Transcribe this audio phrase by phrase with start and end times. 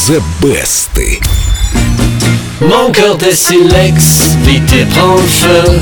[0.00, 0.98] The Best.
[2.60, 5.80] Mon cœur de silex, vite et prend feu.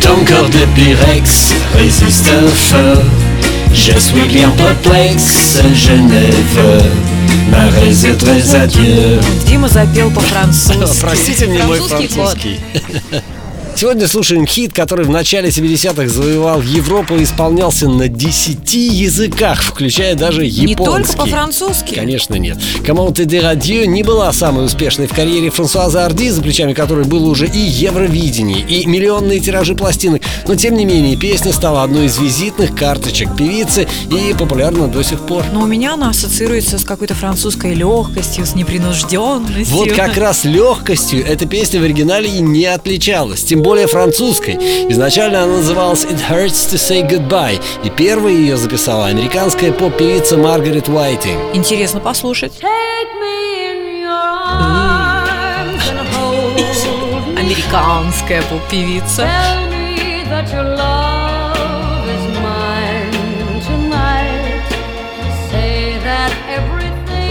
[0.00, 3.00] Ton corps de pyrex résiste au feu.
[3.72, 6.90] Je suis bien perplexe, je ne veux
[7.50, 9.18] me résoudre à Dieu.
[9.46, 11.00] Дима запел по-французски.
[11.00, 12.38] Простите мне мой Французский кот.
[12.38, 12.60] французский.
[13.75, 20.15] Сегодня слушаем хит, который в начале 70-х завоевал Европу и исполнялся на 10 языках, включая
[20.15, 20.65] даже японский.
[20.65, 21.95] Не только по-французски.
[21.95, 22.57] Конечно нет.
[22.85, 27.05] «Comment te dire adieu» не была самой успешной в карьере Франсуаза Арди, за плечами которой
[27.05, 30.21] было уже и Евровидение, и миллионные тиражи пластинок.
[30.47, 35.19] Но тем не менее, песня стала одной из визитных карточек певицы и популярна до сих
[35.25, 35.43] пор.
[35.51, 39.75] Но у меня она ассоциируется с какой-то французской легкостью, с непринужденностью.
[39.75, 44.55] Вот как раз легкостью эта песня в оригинале и не отличалась, тем более французской.
[44.89, 50.89] Изначально она называлась It Hurts to Say Goodbye, и первой ее записала американская поп-певица Маргарет
[50.89, 51.55] Уайтинг.
[51.55, 52.53] Интересно послушать.
[57.37, 59.27] Американская поп-певица.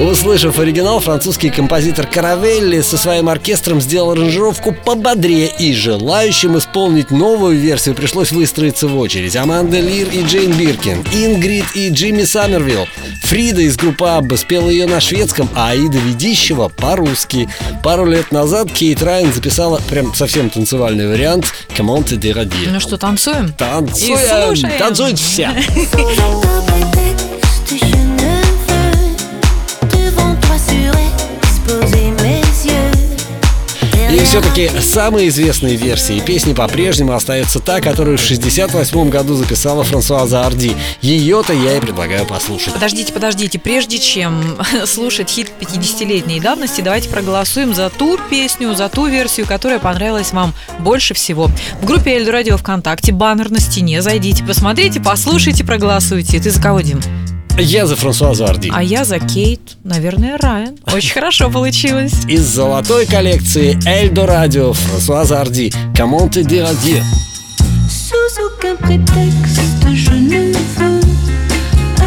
[0.03, 7.57] Услышав оригинал, французский композитор Каравелли со своим оркестром сделал аранжировку пободрее, и желающим исполнить новую
[7.57, 9.37] версию пришлось выстроиться в очередь.
[9.37, 12.89] Аманда Лир и Джейн Биркин, Ингрид и Джимми Саммервилл.
[13.23, 17.49] Фрида из группы Абба спела ее на шведском, а Аида Ведищева по-русски.
[17.85, 22.73] Пару лет назад Кейт Райан записала прям совсем танцевальный вариант «Comment te dire adieu».
[22.73, 23.53] Ну что, танцуем?
[23.53, 24.19] Танцуем!
[24.19, 24.79] И слушаем.
[24.79, 25.51] Танцуют все!
[34.13, 40.45] И все-таки самой известной версией песни по-прежнему остается та, которую в 68 году записала Франсуаза
[40.45, 40.77] Арди.
[41.01, 42.75] Ее-то я и предлагаю послушать.
[42.75, 49.07] Подождите, подождите, прежде чем слушать хит 50-летней давности, давайте проголосуем за ту песню, за ту
[49.07, 51.51] версию, которая понравилась вам больше всего.
[51.81, 56.39] В группе Эльду Радио ВКонтакте баннер на стене, зайдите, посмотрите, послушайте, проголосуйте.
[56.39, 57.01] Ты за кого, Дим?
[57.59, 58.71] Я за Франсуазу Арди.
[58.75, 60.77] А я за Кейт, наверное, Райан.
[60.93, 62.13] Очень хорошо получилось.
[62.29, 65.73] Из золотой коллекции Эльдо Радио Франсуаза Арди.
[65.97, 67.03] Comment te dire adieu?
[67.89, 69.61] Sous aucun prétexte,
[69.93, 71.01] je ne veux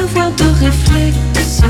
[0.03, 1.62] avoir de réflexe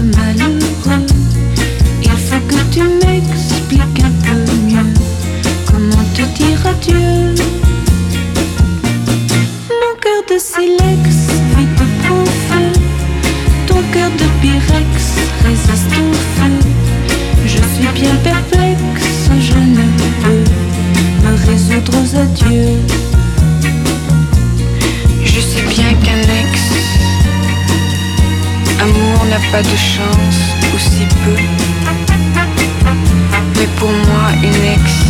[29.36, 31.36] n'a pas de chance, ou si peu.
[33.58, 35.05] Mais pour moi une ex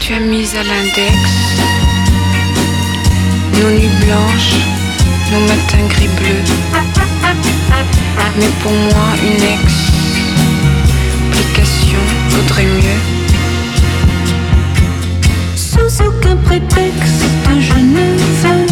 [0.00, 1.16] Tu as mis à l'index.
[3.54, 4.54] Nos nuits blanches,
[5.32, 6.44] nos matins gris-bleus
[8.38, 9.72] Mais pour moi une ex
[11.30, 11.98] Application
[12.30, 13.20] vaudrait mieux.
[15.98, 17.24] Aucun prétexte,
[17.58, 18.66] je ne veux.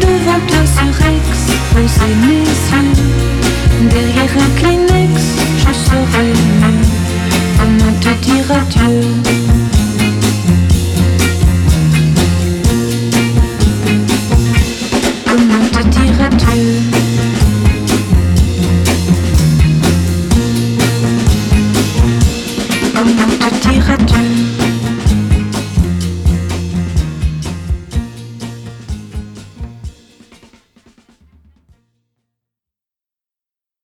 [0.00, 2.45] Devant toi surexposer mes yeux.
[8.70, 9.25] two.